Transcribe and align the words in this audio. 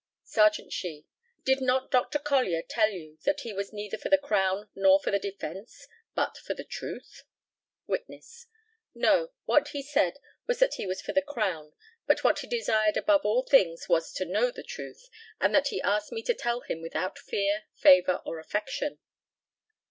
Serjeant 0.25 0.73
SHEE: 0.73 1.05
Did 1.45 1.61
not 1.61 1.91
Dr. 1.91 2.17
Collier 2.17 2.63
tell 2.67 2.89
you 2.89 3.19
that 3.23 3.41
he 3.41 3.53
was 3.53 3.71
neither 3.71 3.99
for 3.99 4.09
the 4.09 4.17
Crown 4.17 4.67
nor 4.73 4.99
for 4.99 5.11
the 5.11 5.19
defence, 5.19 5.87
but 6.15 6.37
for 6.37 6.55
the 6.55 6.63
truth? 6.63 7.21
Witness: 7.85 8.47
No; 8.95 9.29
what 9.45 9.67
he 9.67 9.83
said 9.83 10.17
was 10.47 10.57
that 10.57 10.73
he 10.73 10.87
was 10.87 11.03
for 11.03 11.13
the 11.13 11.21
Crown; 11.21 11.73
but 12.07 12.23
what 12.23 12.39
he 12.39 12.47
desired 12.47 12.97
above 12.97 13.25
all 13.25 13.43
things 13.43 13.87
was 13.87 14.11
to 14.13 14.25
know 14.25 14.49
the 14.49 14.63
truth, 14.63 15.07
and 15.39 15.53
that 15.53 15.67
he 15.67 15.79
asked 15.83 16.11
me 16.11 16.23
to 16.23 16.33
tell 16.33 16.61
him 16.61 16.81
without 16.81 17.19
fear, 17.19 17.65
favour, 17.75 18.23
or 18.25 18.39
affection. 18.39 18.97